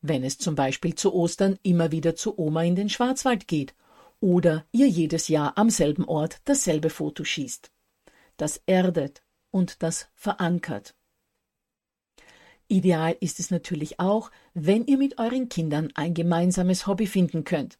Wenn 0.00 0.24
es 0.24 0.36
zum 0.36 0.56
Beispiel 0.56 0.96
zu 0.96 1.14
Ostern 1.14 1.60
immer 1.62 1.92
wieder 1.92 2.16
zu 2.16 2.36
Oma 2.40 2.64
in 2.64 2.74
den 2.74 2.88
Schwarzwald 2.88 3.46
geht 3.46 3.76
oder 4.18 4.66
ihr 4.72 4.88
jedes 4.88 5.28
Jahr 5.28 5.56
am 5.56 5.70
selben 5.70 6.06
Ort 6.06 6.40
dasselbe 6.44 6.90
Foto 6.90 7.22
schießt. 7.22 7.70
Das 8.38 8.60
erdet 8.66 9.22
und 9.52 9.84
das 9.84 10.08
verankert. 10.16 10.96
Ideal 12.66 13.16
ist 13.20 13.38
es 13.38 13.52
natürlich 13.52 14.00
auch, 14.00 14.32
wenn 14.54 14.86
ihr 14.86 14.98
mit 14.98 15.18
euren 15.18 15.48
Kindern 15.48 15.92
ein 15.94 16.14
gemeinsames 16.14 16.88
Hobby 16.88 17.06
finden 17.06 17.44
könnt. 17.44 17.78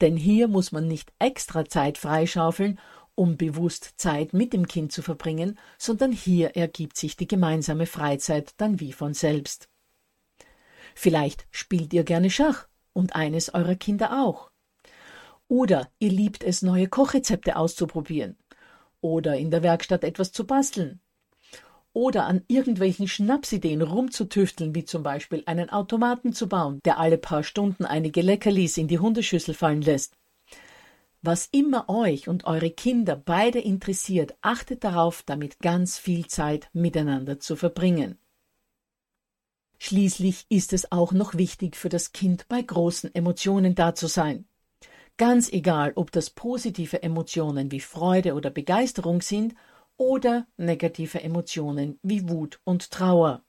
Denn 0.00 0.16
hier 0.16 0.48
muss 0.48 0.72
man 0.72 0.88
nicht 0.88 1.12
extra 1.18 1.64
Zeit 1.64 1.98
freischaufeln, 1.98 2.78
um 3.14 3.36
bewusst 3.36 3.94
Zeit 3.96 4.32
mit 4.32 4.52
dem 4.52 4.66
Kind 4.66 4.92
zu 4.92 5.02
verbringen, 5.02 5.58
sondern 5.78 6.12
hier 6.12 6.56
ergibt 6.56 6.96
sich 6.96 7.16
die 7.16 7.28
gemeinsame 7.28 7.86
Freizeit 7.86 8.54
dann 8.56 8.80
wie 8.80 8.92
von 8.92 9.14
selbst. 9.14 9.68
Vielleicht 10.94 11.46
spielt 11.50 11.92
ihr 11.92 12.04
gerne 12.04 12.30
Schach 12.30 12.68
und 12.92 13.14
eines 13.14 13.54
eurer 13.54 13.76
Kinder 13.76 14.24
auch. 14.24 14.50
Oder 15.46 15.90
ihr 15.98 16.10
liebt 16.10 16.42
es, 16.42 16.62
neue 16.62 16.88
Kochrezepte 16.88 17.56
auszuprobieren. 17.56 18.36
Oder 19.00 19.36
in 19.36 19.50
der 19.50 19.62
Werkstatt 19.62 20.02
etwas 20.02 20.32
zu 20.32 20.46
basteln 20.46 21.00
oder 21.94 22.26
an 22.26 22.42
irgendwelchen 22.48 23.08
Schnapsideen 23.08 23.80
rumzutüfteln, 23.80 24.74
wie 24.74 24.84
zum 24.84 25.02
Beispiel 25.02 25.42
einen 25.46 25.70
Automaten 25.70 26.34
zu 26.34 26.48
bauen, 26.48 26.80
der 26.84 26.98
alle 26.98 27.16
paar 27.16 27.42
Stunden 27.42 27.86
einige 27.86 28.20
Leckerlis 28.20 28.76
in 28.76 28.88
die 28.88 28.98
Hundeschüssel 28.98 29.54
fallen 29.54 29.80
lässt. 29.80 30.14
Was 31.22 31.48
immer 31.52 31.88
euch 31.88 32.28
und 32.28 32.44
eure 32.44 32.70
Kinder 32.70 33.16
beide 33.16 33.58
interessiert, 33.58 34.34
achtet 34.42 34.84
darauf, 34.84 35.22
damit 35.22 35.60
ganz 35.60 35.96
viel 35.96 36.26
Zeit 36.26 36.68
miteinander 36.74 37.40
zu 37.40 37.56
verbringen. 37.56 38.18
Schließlich 39.78 40.46
ist 40.50 40.72
es 40.72 40.92
auch 40.92 41.12
noch 41.12 41.34
wichtig 41.34 41.76
für 41.76 41.88
das 41.88 42.12
Kind, 42.12 42.46
bei 42.48 42.60
großen 42.60 43.14
Emotionen 43.14 43.74
da 43.74 43.94
zu 43.94 44.06
sein. 44.06 44.46
Ganz 45.16 45.50
egal, 45.52 45.92
ob 45.94 46.10
das 46.10 46.30
positive 46.30 47.02
Emotionen 47.02 47.70
wie 47.70 47.80
Freude 47.80 48.34
oder 48.34 48.50
Begeisterung 48.50 49.22
sind 49.22 49.54
oder 49.96 50.46
negative 50.56 51.22
Emotionen 51.22 51.98
wie 52.02 52.28
Wut 52.28 52.60
und 52.64 52.90
Trauer. 52.90 53.44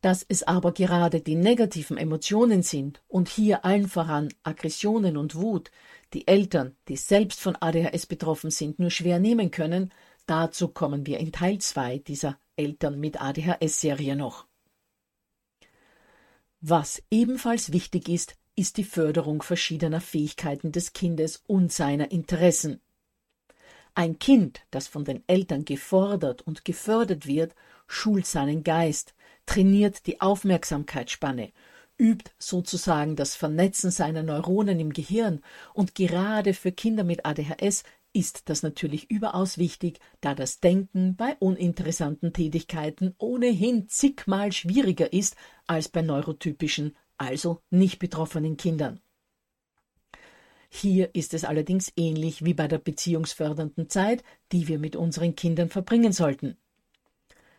Dass 0.00 0.24
es 0.28 0.42
aber 0.42 0.72
gerade 0.72 1.20
die 1.20 1.34
negativen 1.34 1.96
Emotionen 1.96 2.62
sind 2.62 3.02
und 3.08 3.28
hier 3.28 3.64
allen 3.64 3.88
voran 3.88 4.28
Aggressionen 4.42 5.16
und 5.16 5.34
Wut, 5.34 5.70
die 6.12 6.28
Eltern, 6.28 6.76
die 6.88 6.96
selbst 6.96 7.40
von 7.40 7.56
ADHS 7.56 8.06
betroffen 8.06 8.50
sind, 8.50 8.78
nur 8.78 8.90
schwer 8.90 9.18
nehmen 9.18 9.50
können, 9.50 9.92
dazu 10.26 10.68
kommen 10.68 11.06
wir 11.06 11.18
in 11.18 11.32
Teil 11.32 11.58
2 11.58 11.98
dieser 11.98 12.38
Eltern 12.56 13.00
mit 13.00 13.20
ADHS-Serie 13.20 14.16
noch. 14.16 14.46
Was 16.60 17.02
ebenfalls 17.10 17.72
wichtig 17.72 18.08
ist, 18.08 18.36
ist 18.54 18.78
die 18.78 18.84
Förderung 18.84 19.42
verschiedener 19.42 20.00
Fähigkeiten 20.00 20.72
des 20.72 20.92
Kindes 20.94 21.42
und 21.46 21.72
seiner 21.72 22.10
Interessen. 22.10 22.80
Ein 23.98 24.18
Kind, 24.18 24.60
das 24.70 24.88
von 24.88 25.06
den 25.06 25.24
Eltern 25.26 25.64
gefordert 25.64 26.42
und 26.42 26.66
gefördert 26.66 27.26
wird, 27.26 27.54
schult 27.86 28.26
seinen 28.26 28.62
Geist, 28.62 29.14
trainiert 29.46 30.06
die 30.06 30.20
Aufmerksamkeitsspanne, 30.20 31.50
übt 31.96 32.30
sozusagen 32.38 33.16
das 33.16 33.36
Vernetzen 33.36 33.90
seiner 33.90 34.22
Neuronen 34.22 34.80
im 34.80 34.92
Gehirn 34.92 35.40
und 35.72 35.94
gerade 35.94 36.52
für 36.52 36.72
Kinder 36.72 37.04
mit 37.04 37.24
ADHS 37.24 37.84
ist 38.12 38.50
das 38.50 38.62
natürlich 38.62 39.10
überaus 39.10 39.56
wichtig, 39.56 39.98
da 40.20 40.34
das 40.34 40.60
Denken 40.60 41.16
bei 41.16 41.34
uninteressanten 41.38 42.34
Tätigkeiten 42.34 43.14
ohnehin 43.16 43.88
zigmal 43.88 44.52
schwieriger 44.52 45.10
ist 45.10 45.36
als 45.66 45.88
bei 45.88 46.02
neurotypischen, 46.02 46.94
also 47.16 47.62
nicht 47.70 47.98
betroffenen 47.98 48.58
Kindern. 48.58 49.00
Hier 50.68 51.14
ist 51.14 51.34
es 51.34 51.44
allerdings 51.44 51.92
ähnlich 51.96 52.44
wie 52.44 52.54
bei 52.54 52.68
der 52.68 52.78
beziehungsfördernden 52.78 53.88
Zeit, 53.88 54.24
die 54.52 54.68
wir 54.68 54.78
mit 54.78 54.96
unseren 54.96 55.36
Kindern 55.36 55.68
verbringen 55.68 56.12
sollten. 56.12 56.56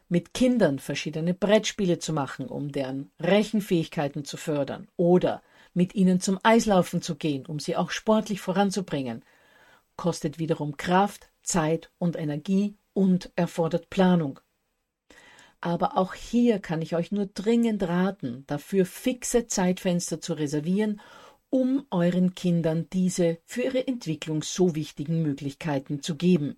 Mit 0.10 0.34
Kindern 0.34 0.80
verschiedene 0.80 1.34
Brettspiele 1.34 2.00
zu 2.00 2.14
machen, 2.14 2.48
um 2.48 2.72
deren 2.72 3.12
Rechenfähigkeiten 3.20 4.24
zu 4.24 4.38
fördern, 4.38 4.88
oder 4.96 5.42
mit 5.74 5.96
ihnen 5.96 6.22
zum 6.22 6.40
Eislaufen 6.44 7.02
zu 7.02 7.16
gehen, 7.16 7.46
um 7.46 7.60
sie 7.60 7.76
auch 7.76 7.92
sportlich 7.92 8.40
voranzubringen, 8.40 9.24
kostet 9.98 10.40
wiederum 10.40 10.78
Kraft, 10.78 11.30
Zeit 11.42 11.92
und 11.98 12.16
Energie 12.16 12.76
und 12.94 13.32
erfordert 13.36 13.90
Planung. 13.90 14.40
Aber 15.60 15.98
auch 15.98 16.14
hier 16.14 16.60
kann 16.60 16.82
ich 16.82 16.96
euch 16.96 17.12
nur 17.12 17.26
dringend 17.26 17.84
raten, 17.84 18.44
dafür 18.48 18.86
fixe 18.86 19.48
Zeitfenster 19.48 20.22
zu 20.22 20.34
reservieren, 20.34 21.02
um 21.50 21.86
euren 21.92 22.36
Kindern 22.36 22.88
diese 22.92 23.40
für 23.46 23.64
ihre 23.64 23.88
Entwicklung 23.88 24.44
so 24.44 24.76
wichtigen 24.76 25.22
Möglichkeiten 25.22 26.02
zu 26.02 26.16
geben. 26.16 26.58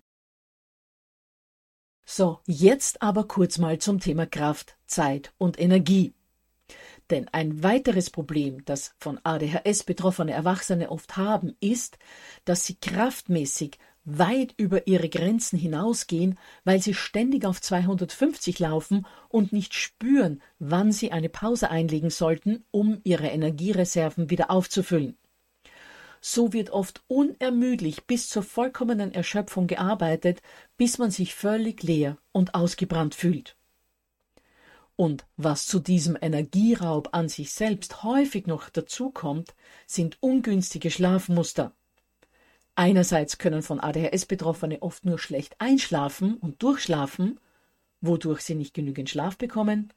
So, 2.04 2.40
jetzt 2.46 3.02
aber 3.02 3.28
kurz 3.28 3.58
mal 3.58 3.78
zum 3.78 4.00
Thema 4.00 4.26
Kraft, 4.26 4.76
Zeit 4.86 5.32
und 5.38 5.60
Energie. 5.60 6.12
Denn 7.10 7.28
ein 7.28 7.62
weiteres 7.62 8.10
Problem, 8.10 8.64
das 8.64 8.94
von 8.98 9.20
ADHS 9.22 9.84
betroffene 9.84 10.32
Erwachsene 10.32 10.90
oft 10.90 11.16
haben, 11.16 11.56
ist, 11.60 11.98
dass 12.44 12.64
sie 12.64 12.76
kraftmäßig 12.76 13.78
weit 14.04 14.54
über 14.56 14.86
ihre 14.86 15.08
Grenzen 15.08 15.58
hinausgehen, 15.58 16.38
weil 16.64 16.80
sie 16.80 16.94
ständig 16.94 17.44
auf 17.44 17.60
250 17.60 18.58
laufen 18.58 19.06
und 19.28 19.52
nicht 19.52 19.74
spüren, 19.74 20.42
wann 20.58 20.92
sie 20.92 21.12
eine 21.12 21.28
Pause 21.28 21.70
einlegen 21.70 22.10
sollten, 22.10 22.64
um 22.70 23.00
ihre 23.04 23.28
Energiereserven 23.28 24.30
wieder 24.30 24.50
aufzufüllen. 24.50 25.16
So 26.20 26.52
wird 26.52 26.70
oft 26.70 27.02
unermüdlich 27.08 28.04
bis 28.04 28.28
zur 28.28 28.42
vollkommenen 28.42 29.12
Erschöpfung 29.12 29.66
gearbeitet, 29.66 30.42
bis 30.76 30.98
man 30.98 31.10
sich 31.10 31.34
völlig 31.34 31.82
leer 31.82 32.18
und 32.32 32.54
ausgebrannt 32.54 33.14
fühlt. 33.14 33.56
Und 34.96 35.24
was 35.38 35.66
zu 35.66 35.78
diesem 35.78 36.18
Energieraub 36.20 37.08
an 37.12 37.30
sich 37.30 37.52
selbst 37.52 38.02
häufig 38.02 38.46
noch 38.46 38.68
dazukommt, 38.68 39.54
sind 39.86 40.18
ungünstige 40.20 40.90
Schlafmuster. 40.90 41.74
Einerseits 42.80 43.36
können 43.36 43.60
von 43.60 43.78
ADHS 43.78 44.24
Betroffene 44.24 44.80
oft 44.80 45.04
nur 45.04 45.18
schlecht 45.18 45.54
einschlafen 45.58 46.38
und 46.38 46.62
durchschlafen, 46.62 47.38
wodurch 48.00 48.40
sie 48.40 48.54
nicht 48.54 48.72
genügend 48.72 49.10
Schlaf 49.10 49.36
bekommen. 49.36 49.92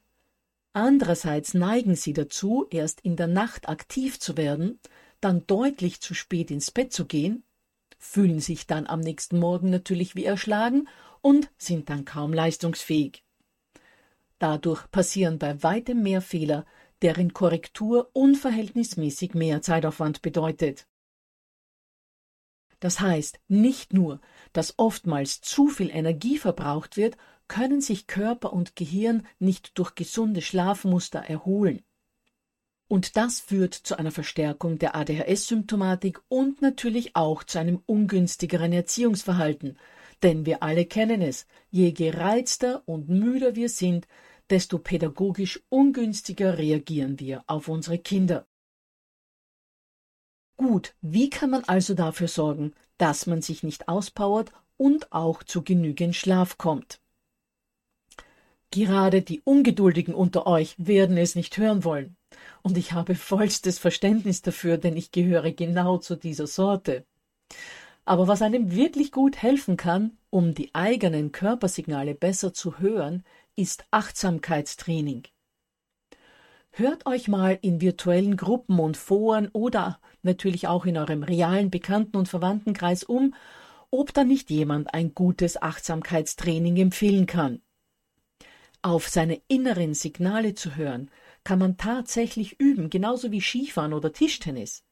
Andererseits 0.74 1.54
neigen 1.54 1.94
sie 1.94 2.12
dazu, 2.12 2.66
erst 2.70 3.00
in 3.00 3.16
der 3.16 3.26
Nacht 3.26 3.70
aktiv 3.70 4.20
zu 4.20 4.36
werden, 4.36 4.80
dann 5.22 5.46
deutlich 5.46 6.02
zu 6.02 6.12
spät 6.12 6.50
ins 6.50 6.70
Bett 6.70 6.92
zu 6.92 7.06
gehen, 7.06 7.42
fühlen 7.96 8.40
sich 8.40 8.66
dann 8.66 8.86
am 8.86 9.00
nächsten 9.00 9.38
Morgen 9.38 9.70
natürlich 9.70 10.14
wie 10.14 10.26
erschlagen 10.26 10.86
und 11.22 11.50
sind 11.56 11.88
dann 11.88 12.04
kaum 12.04 12.34
leistungsfähig. 12.34 13.24
Dadurch 14.38 14.90
passieren 14.90 15.38
bei 15.38 15.62
weitem 15.62 16.02
mehr 16.02 16.20
Fehler, 16.20 16.66
deren 17.00 17.32
Korrektur 17.32 18.10
unverhältnismäßig 18.12 19.32
mehr 19.32 19.62
Zeitaufwand 19.62 20.20
bedeutet. 20.20 20.86
Das 22.80 23.00
heißt 23.00 23.38
nicht 23.48 23.92
nur, 23.92 24.20
dass 24.52 24.78
oftmals 24.78 25.40
zu 25.40 25.68
viel 25.68 25.90
Energie 25.90 26.38
verbraucht 26.38 26.96
wird, 26.96 27.16
können 27.48 27.80
sich 27.80 28.06
Körper 28.06 28.52
und 28.52 28.76
Gehirn 28.76 29.26
nicht 29.38 29.78
durch 29.78 29.94
gesunde 29.94 30.42
Schlafmuster 30.42 31.20
erholen. 31.20 31.82
Und 32.88 33.16
das 33.16 33.40
führt 33.40 33.74
zu 33.74 33.98
einer 33.98 34.10
Verstärkung 34.10 34.78
der 34.78 34.94
ADHS-Symptomatik 34.94 36.20
und 36.28 36.62
natürlich 36.62 37.16
auch 37.16 37.42
zu 37.42 37.58
einem 37.58 37.82
ungünstigeren 37.86 38.72
Erziehungsverhalten. 38.72 39.78
Denn 40.22 40.46
wir 40.46 40.62
alle 40.62 40.84
kennen 40.84 41.22
es, 41.22 41.46
je 41.70 41.92
gereizter 41.92 42.82
und 42.86 43.08
müder 43.08 43.56
wir 43.56 43.68
sind, 43.68 44.06
desto 44.50 44.78
pädagogisch 44.78 45.62
ungünstiger 45.70 46.58
reagieren 46.58 47.18
wir 47.18 47.42
auf 47.46 47.68
unsere 47.68 47.98
Kinder. 47.98 48.46
Gut, 50.56 50.94
wie 51.00 51.30
kann 51.30 51.50
man 51.50 51.64
also 51.64 51.94
dafür 51.94 52.28
sorgen, 52.28 52.74
dass 52.96 53.26
man 53.26 53.42
sich 53.42 53.62
nicht 53.62 53.88
auspowert 53.88 54.52
und 54.76 55.12
auch 55.12 55.42
zu 55.42 55.62
genügend 55.62 56.14
Schlaf 56.14 56.58
kommt? 56.58 57.00
Gerade 58.70 59.22
die 59.22 59.40
Ungeduldigen 59.42 60.14
unter 60.14 60.46
euch 60.46 60.74
werden 60.78 61.16
es 61.16 61.34
nicht 61.34 61.56
hören 61.58 61.84
wollen. 61.84 62.16
Und 62.62 62.76
ich 62.76 62.92
habe 62.92 63.14
vollstes 63.14 63.78
Verständnis 63.78 64.42
dafür, 64.42 64.78
denn 64.78 64.96
ich 64.96 65.12
gehöre 65.12 65.52
genau 65.52 65.98
zu 65.98 66.16
dieser 66.16 66.46
Sorte. 66.46 67.04
Aber 68.04 68.28
was 68.28 68.42
einem 68.42 68.72
wirklich 68.74 69.12
gut 69.12 69.40
helfen 69.40 69.76
kann, 69.76 70.18
um 70.30 70.54
die 70.54 70.74
eigenen 70.74 71.32
Körpersignale 71.32 72.14
besser 72.14 72.52
zu 72.52 72.78
hören, 72.78 73.24
ist 73.56 73.84
Achtsamkeitstraining. 73.92 75.22
Hört 76.72 77.06
euch 77.06 77.28
mal 77.28 77.56
in 77.62 77.80
virtuellen 77.80 78.36
Gruppen 78.36 78.80
und 78.80 78.96
Foren 78.96 79.48
oder 79.52 80.00
natürlich 80.24 80.68
auch 80.68 80.86
in 80.86 80.96
eurem 80.96 81.22
realen 81.22 81.70
Bekannten- 81.70 82.16
und 82.16 82.28
Verwandtenkreis 82.28 83.04
um, 83.04 83.34
ob 83.90 84.12
da 84.12 84.24
nicht 84.24 84.50
jemand 84.50 84.92
ein 84.92 85.14
gutes 85.14 85.60
Achtsamkeitstraining 85.60 86.76
empfehlen 86.76 87.26
kann. 87.26 87.62
Auf 88.82 89.08
seine 89.08 89.40
inneren 89.48 89.94
Signale 89.94 90.54
zu 90.54 90.76
hören, 90.76 91.10
kann 91.44 91.58
man 91.58 91.76
tatsächlich 91.76 92.58
üben, 92.58 92.90
genauso 92.90 93.30
wie 93.30 93.40
Skifahren 93.40 93.92
oder 93.92 94.12
Tischtennis. 94.12 94.82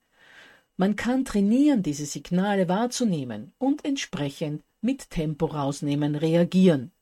Man 0.76 0.96
kann 0.96 1.24
trainieren, 1.24 1.82
diese 1.82 2.06
Signale 2.06 2.68
wahrzunehmen 2.68 3.52
und 3.58 3.84
entsprechend 3.84 4.62
mit 4.80 5.10
Tempo 5.10 5.46
rausnehmen 5.46 6.14
reagieren. 6.14 6.92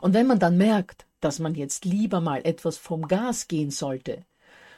Und 0.00 0.14
wenn 0.14 0.26
man 0.26 0.38
dann 0.38 0.56
merkt, 0.56 1.06
dass 1.20 1.38
man 1.38 1.54
jetzt 1.54 1.84
lieber 1.84 2.20
mal 2.20 2.40
etwas 2.44 2.78
vom 2.78 3.08
Gas 3.08 3.48
gehen 3.48 3.70
sollte, 3.70 4.24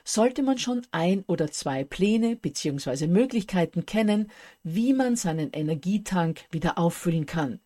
sollte 0.05 0.43
man 0.43 0.59
schon 0.59 0.83
ein 0.91 1.25
oder 1.27 1.51
zwei 1.51 1.85
Pläne 1.85 2.37
bzw. 2.37 3.07
Möglichkeiten 3.07 3.87
kennen, 3.87 4.31
wie 4.63 4.93
man 4.93 5.17
seinen 5.17 5.51
Energietank 5.53 6.45
wieder 6.51 6.79
auffüllen 6.79 7.27
kann. 7.27 7.61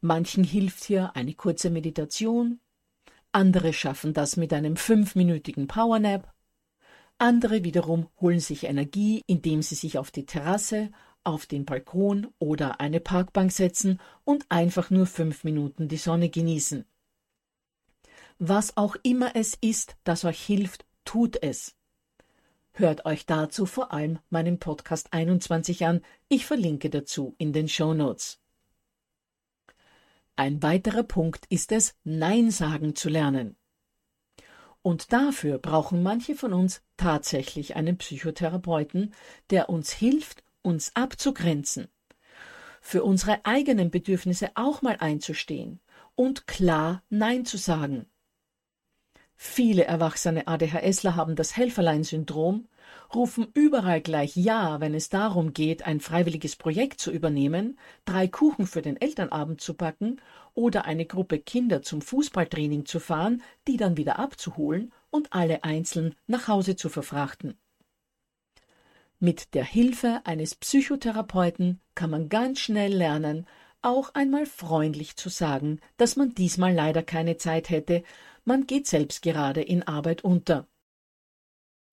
Manchen 0.00 0.44
hilft 0.44 0.84
hier 0.84 1.16
eine 1.16 1.34
kurze 1.34 1.70
Meditation, 1.70 2.60
andere 3.32 3.72
schaffen 3.72 4.14
das 4.14 4.36
mit 4.36 4.52
einem 4.52 4.76
fünfminütigen 4.76 5.66
Powernap, 5.66 6.32
andere 7.18 7.64
wiederum 7.64 8.08
holen 8.20 8.40
sich 8.40 8.64
Energie, 8.64 9.22
indem 9.26 9.62
sie 9.62 9.74
sich 9.74 9.98
auf 9.98 10.10
die 10.10 10.26
Terrasse 10.26 10.90
auf 11.24 11.46
den 11.46 11.64
Balkon 11.64 12.28
oder 12.38 12.80
eine 12.80 13.00
Parkbank 13.00 13.50
setzen 13.50 14.00
und 14.24 14.46
einfach 14.48 14.90
nur 14.90 15.06
fünf 15.06 15.42
Minuten 15.42 15.88
die 15.88 15.96
Sonne 15.96 16.28
genießen. 16.28 16.84
Was 18.38 18.76
auch 18.76 18.96
immer 19.02 19.34
es 19.34 19.56
ist, 19.60 19.96
das 20.04 20.24
euch 20.24 20.40
hilft, 20.40 20.84
tut 21.06 21.42
es. 21.42 21.74
Hört 22.72 23.06
euch 23.06 23.24
dazu 23.24 23.64
vor 23.64 23.92
allem 23.92 24.18
meinen 24.28 24.58
Podcast 24.58 25.14
21 25.14 25.86
an. 25.86 26.02
Ich 26.28 26.44
verlinke 26.44 26.90
dazu 26.90 27.34
in 27.38 27.54
den 27.54 27.68
Show 27.68 27.94
Notes. 27.94 28.38
Ein 30.34 30.62
weiterer 30.62 31.04
Punkt 31.04 31.46
ist 31.48 31.72
es, 31.72 31.94
Nein 32.04 32.50
sagen 32.50 32.94
zu 32.94 33.08
lernen. 33.08 33.56
Und 34.82 35.14
dafür 35.14 35.58
brauchen 35.58 36.02
manche 36.02 36.34
von 36.34 36.52
uns 36.52 36.82
tatsächlich 36.98 37.76
einen 37.76 37.96
Psychotherapeuten, 37.96 39.14
der 39.48 39.70
uns 39.70 39.92
hilft, 39.92 40.44
uns 40.60 40.94
abzugrenzen, 40.94 41.88
für 42.82 43.02
unsere 43.02 43.46
eigenen 43.46 43.90
Bedürfnisse 43.90 44.50
auch 44.54 44.82
mal 44.82 44.96
einzustehen 45.00 45.80
und 46.14 46.46
klar 46.46 47.02
Nein 47.08 47.46
zu 47.46 47.56
sagen. 47.56 48.06
Viele 49.36 49.84
erwachsene 49.84 50.48
ADHSler 50.48 51.14
haben 51.14 51.36
das 51.36 51.56
Helferlein-Syndrom, 51.56 52.68
rufen 53.14 53.46
überall 53.52 54.00
gleich 54.00 54.34
Ja, 54.34 54.80
wenn 54.80 54.94
es 54.94 55.10
darum 55.10 55.52
geht, 55.52 55.86
ein 55.86 56.00
freiwilliges 56.00 56.56
Projekt 56.56 57.00
zu 57.00 57.10
übernehmen, 57.10 57.78
drei 58.06 58.28
Kuchen 58.28 58.66
für 58.66 58.80
den 58.80 58.98
Elternabend 58.98 59.60
zu 59.60 59.74
backen 59.74 60.20
oder 60.54 60.86
eine 60.86 61.04
Gruppe 61.04 61.38
Kinder 61.38 61.82
zum 61.82 62.00
Fußballtraining 62.00 62.86
zu 62.86 62.98
fahren, 62.98 63.42
die 63.68 63.76
dann 63.76 63.98
wieder 63.98 64.18
abzuholen 64.18 64.92
und 65.10 65.32
alle 65.32 65.64
einzeln 65.64 66.14
nach 66.26 66.48
Hause 66.48 66.76
zu 66.76 66.88
verfrachten. 66.88 67.58
Mit 69.18 69.54
der 69.54 69.64
Hilfe 69.64 70.22
eines 70.24 70.54
Psychotherapeuten 70.54 71.80
kann 71.94 72.10
man 72.10 72.28
ganz 72.28 72.60
schnell 72.60 72.94
lernen, 72.94 73.46
auch 73.82 74.14
einmal 74.14 74.46
freundlich 74.46 75.16
zu 75.16 75.28
sagen, 75.28 75.80
dass 75.96 76.16
man 76.16 76.34
diesmal 76.34 76.74
leider 76.74 77.02
keine 77.02 77.36
Zeit 77.36 77.70
hätte, 77.70 78.02
man 78.46 78.66
geht 78.66 78.86
selbst 78.86 79.20
gerade 79.22 79.60
in 79.60 79.82
Arbeit 79.82 80.24
unter. 80.24 80.66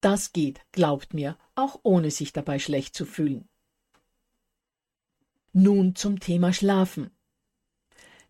Das 0.00 0.32
geht, 0.32 0.60
glaubt 0.72 1.12
mir, 1.12 1.36
auch 1.54 1.80
ohne 1.82 2.10
sich 2.10 2.32
dabei 2.32 2.58
schlecht 2.58 2.94
zu 2.94 3.04
fühlen. 3.04 3.48
Nun 5.52 5.94
zum 5.94 6.20
Thema 6.20 6.52
Schlafen. 6.52 7.10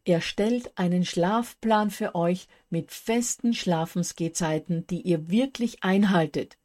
Erstellt 0.04 0.76
einen 0.76 1.04
Schlafplan 1.04 1.90
für 1.90 2.14
euch 2.14 2.48
mit 2.70 2.90
festen 2.90 3.54
Schlafensgehzeiten, 3.54 4.86
die 4.86 5.00
ihr 5.02 5.30
wirklich 5.30 5.82
einhaltet. 5.82 6.58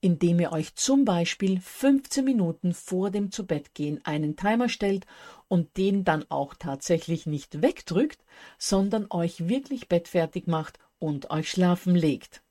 indem 0.00 0.38
ihr 0.38 0.52
euch 0.52 0.76
zum 0.76 1.04
Beispiel 1.04 1.60
15 1.60 2.24
Minuten 2.24 2.72
vor 2.72 3.10
dem 3.10 3.32
Zubettgehen 3.32 4.04
einen 4.04 4.36
Timer 4.36 4.68
stellt 4.68 5.06
und 5.48 5.76
den 5.76 6.04
dann 6.04 6.24
auch 6.28 6.54
tatsächlich 6.54 7.26
nicht 7.26 7.62
wegdrückt, 7.62 8.24
sondern 8.58 9.06
euch 9.10 9.48
wirklich 9.48 9.88
bettfertig 9.88 10.46
macht 10.46 10.78
und 10.98 11.30
euch 11.30 11.50
schlafen 11.50 11.94
legt. 11.94 12.42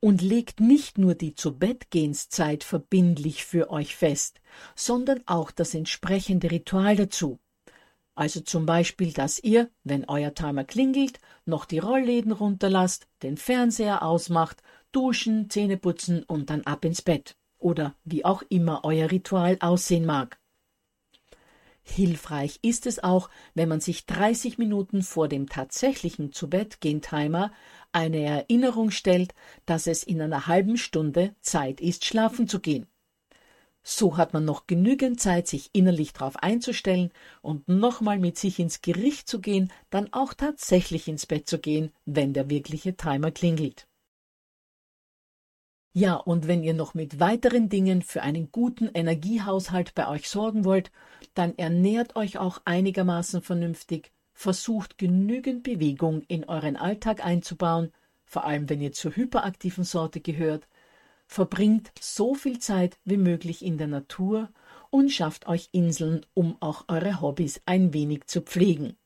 Und 0.00 0.22
legt 0.22 0.60
nicht 0.60 0.98
nur 0.98 1.14
die 1.14 1.34
Zubettgehenszeit 1.34 2.62
verbindlich 2.62 3.44
für 3.44 3.70
euch 3.70 3.96
fest, 3.96 4.40
sondern 4.76 5.22
auch 5.26 5.50
das 5.50 5.74
entsprechende 5.74 6.50
Ritual 6.50 6.96
dazu. 6.96 7.40
Also 8.14 8.40
zum 8.40 8.66
Beispiel, 8.66 9.12
dass 9.12 9.38
ihr, 9.38 9.70
wenn 9.84 10.04
euer 10.08 10.34
Timer 10.34 10.64
klingelt, 10.64 11.20
noch 11.46 11.64
die 11.64 11.78
Rollläden 11.78 12.32
runterlasst, 12.32 13.06
den 13.22 13.36
Fernseher 13.36 14.02
ausmacht, 14.02 14.60
duschen, 14.90 15.50
Zähne 15.50 15.76
putzen 15.76 16.24
und 16.24 16.50
dann 16.50 16.62
ab 16.62 16.84
ins 16.84 17.02
Bett. 17.02 17.36
Oder 17.58 17.94
wie 18.04 18.24
auch 18.24 18.42
immer 18.48 18.84
euer 18.84 19.10
Ritual 19.10 19.56
aussehen 19.60 20.04
mag. 20.04 20.38
Hilfreich 21.88 22.58
ist 22.62 22.86
es 22.86 23.02
auch, 23.02 23.30
wenn 23.54 23.68
man 23.68 23.80
sich 23.80 24.06
30 24.06 24.58
Minuten 24.58 25.02
vor 25.02 25.28
dem 25.28 25.48
tatsächlichen 25.48 26.32
Zubettgehen-Timer 26.32 27.52
eine 27.92 28.20
Erinnerung 28.20 28.90
stellt, 28.90 29.34
dass 29.66 29.86
es 29.86 30.02
in 30.02 30.20
einer 30.20 30.46
halben 30.46 30.76
Stunde 30.76 31.34
Zeit 31.40 31.80
ist, 31.80 32.04
schlafen 32.04 32.48
zu 32.48 32.60
gehen. 32.60 32.86
So 33.82 34.16
hat 34.18 34.34
man 34.34 34.44
noch 34.44 34.66
genügend 34.66 35.18
Zeit, 35.20 35.48
sich 35.48 35.70
innerlich 35.72 36.12
darauf 36.12 36.36
einzustellen 36.36 37.10
und 37.40 37.68
nochmal 37.68 38.18
mit 38.18 38.36
sich 38.36 38.58
ins 38.58 38.82
Gericht 38.82 39.28
zu 39.28 39.40
gehen, 39.40 39.72
dann 39.88 40.12
auch 40.12 40.34
tatsächlich 40.34 41.08
ins 41.08 41.24
Bett 41.24 41.48
zu 41.48 41.58
gehen, 41.58 41.92
wenn 42.04 42.34
der 42.34 42.50
wirkliche 42.50 42.96
Timer 42.96 43.30
klingelt. 43.30 43.88
Ja, 45.92 46.14
und 46.14 46.46
wenn 46.46 46.62
ihr 46.62 46.74
noch 46.74 46.94
mit 46.94 47.18
weiteren 47.18 47.68
Dingen 47.68 48.02
für 48.02 48.22
einen 48.22 48.52
guten 48.52 48.88
Energiehaushalt 48.92 49.94
bei 49.94 50.08
euch 50.08 50.28
sorgen 50.28 50.64
wollt, 50.64 50.90
dann 51.34 51.56
ernährt 51.56 52.14
euch 52.14 52.38
auch 52.38 52.60
einigermaßen 52.64 53.42
vernünftig, 53.42 54.12
versucht 54.34 54.98
genügend 54.98 55.62
Bewegung 55.62 56.22
in 56.28 56.44
euren 56.44 56.76
Alltag 56.76 57.24
einzubauen, 57.24 57.90
vor 58.24 58.44
allem 58.44 58.68
wenn 58.68 58.82
ihr 58.82 58.92
zur 58.92 59.16
hyperaktiven 59.16 59.84
Sorte 59.84 60.20
gehört, 60.20 60.68
verbringt 61.26 61.90
so 61.98 62.34
viel 62.34 62.58
Zeit 62.58 62.98
wie 63.04 63.16
möglich 63.16 63.64
in 63.64 63.78
der 63.78 63.88
Natur 63.88 64.50
und 64.90 65.10
schafft 65.10 65.48
euch 65.48 65.70
Inseln, 65.72 66.24
um 66.34 66.56
auch 66.60 66.84
eure 66.88 67.20
Hobbys 67.20 67.62
ein 67.64 67.94
wenig 67.94 68.26
zu 68.26 68.42
pflegen. 68.42 68.97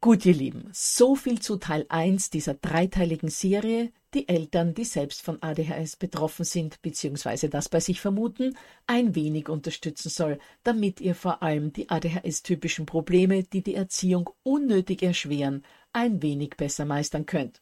Gut, 0.00 0.24
ihr 0.26 0.34
Lieben, 0.34 0.70
so 0.72 1.16
viel 1.16 1.40
zu 1.40 1.56
Teil 1.56 1.84
1 1.88 2.30
dieser 2.30 2.54
dreiteiligen 2.54 3.30
Serie, 3.30 3.90
die 4.14 4.28
Eltern, 4.28 4.72
die 4.72 4.84
selbst 4.84 5.22
von 5.22 5.42
ADHS 5.42 5.96
betroffen 5.96 6.44
sind 6.44 6.80
bzw. 6.82 7.48
das 7.48 7.68
bei 7.68 7.80
sich 7.80 8.00
vermuten, 8.00 8.56
ein 8.86 9.16
wenig 9.16 9.48
unterstützen 9.48 10.08
soll, 10.08 10.38
damit 10.62 11.00
ihr 11.00 11.16
vor 11.16 11.42
allem 11.42 11.72
die 11.72 11.90
ADHS-typischen 11.90 12.86
Probleme, 12.86 13.42
die 13.42 13.64
die 13.64 13.74
Erziehung 13.74 14.30
unnötig 14.44 15.02
erschweren, 15.02 15.64
ein 15.92 16.22
wenig 16.22 16.50
besser 16.56 16.84
meistern 16.84 17.26
könnt. 17.26 17.60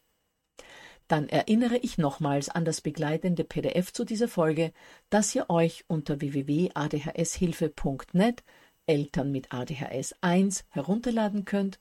Dann 1.07 1.29
erinnere 1.29 1.77
ich 1.77 1.97
nochmals 1.97 2.49
an 2.49 2.65
das 2.65 2.81
begleitende 2.81 3.45
PDF 3.45 3.91
zu 3.93 4.05
dieser 4.05 4.27
Folge, 4.27 4.73
das 5.09 5.33
ihr 5.33 5.49
euch 5.49 5.85
unter 5.87 6.21
www.adhshilfe.net 6.21 8.43
Eltern 8.85 9.31
mit 9.31 9.51
ADHS 9.51 10.13
1 10.21 10.65
herunterladen 10.69 11.43
könnt 11.43 11.79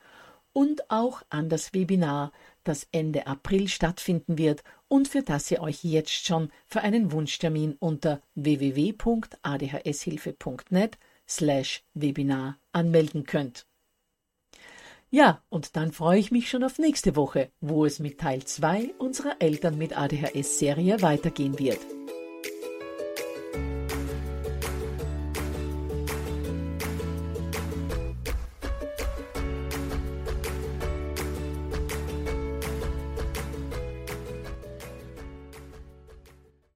und 0.56 0.90
auch 0.90 1.22
an 1.28 1.50
das 1.50 1.74
Webinar, 1.74 2.32
das 2.64 2.88
Ende 2.90 3.26
April 3.26 3.68
stattfinden 3.68 4.38
wird 4.38 4.64
und 4.88 5.06
für 5.06 5.20
das 5.20 5.50
ihr 5.50 5.60
euch 5.60 5.84
jetzt 5.84 6.24
schon 6.24 6.50
für 6.66 6.80
einen 6.80 7.12
Wunschtermin 7.12 7.76
unter 7.78 8.22
www.adhshilfe.net 8.36 10.96
slash 11.28 11.84
Webinar 11.92 12.56
anmelden 12.72 13.24
könnt. 13.24 13.66
Ja, 15.10 15.42
und 15.50 15.76
dann 15.76 15.92
freue 15.92 16.20
ich 16.20 16.30
mich 16.30 16.48
schon 16.48 16.64
auf 16.64 16.78
nächste 16.78 17.16
Woche, 17.16 17.50
wo 17.60 17.84
es 17.84 17.98
mit 17.98 18.18
Teil 18.18 18.42
2 18.42 18.94
unserer 18.96 19.36
Eltern 19.40 19.76
mit 19.76 19.98
ADHS-Serie 19.98 21.02
weitergehen 21.02 21.58
wird. 21.58 21.80